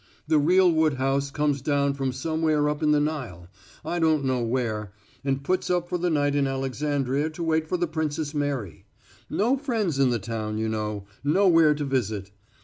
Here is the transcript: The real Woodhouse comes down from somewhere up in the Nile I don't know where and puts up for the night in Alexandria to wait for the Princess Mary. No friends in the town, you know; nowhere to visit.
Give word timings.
The 0.27 0.39
real 0.39 0.71
Woodhouse 0.71 1.29
comes 1.29 1.61
down 1.61 1.93
from 1.93 2.11
somewhere 2.11 2.67
up 2.67 2.81
in 2.81 2.89
the 2.91 2.99
Nile 2.99 3.49
I 3.85 3.99
don't 3.99 4.25
know 4.25 4.41
where 4.41 4.93
and 5.23 5.43
puts 5.43 5.69
up 5.69 5.87
for 5.87 5.99
the 5.99 6.09
night 6.09 6.33
in 6.33 6.47
Alexandria 6.47 7.29
to 7.29 7.43
wait 7.43 7.67
for 7.67 7.77
the 7.77 7.85
Princess 7.85 8.33
Mary. 8.33 8.85
No 9.29 9.57
friends 9.57 9.99
in 9.99 10.09
the 10.09 10.17
town, 10.17 10.57
you 10.57 10.69
know; 10.69 11.05
nowhere 11.23 11.75
to 11.75 11.85
visit. 11.85 12.31